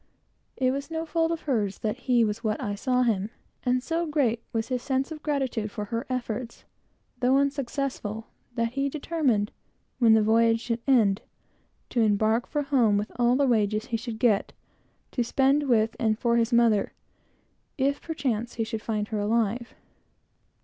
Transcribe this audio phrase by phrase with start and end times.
[0.57, 3.29] It was no fault of hers that he was what I saw him;
[3.61, 6.63] and so great was his sense of gratitude for her efforts,
[7.19, 8.25] though unsuccessful,
[8.55, 11.21] that he determined, at the close of the voyage,
[11.91, 14.53] to embark for home with all the wages he should get,
[15.11, 16.93] to spend with and for his mother,
[17.77, 19.75] if perchance he should find her alive.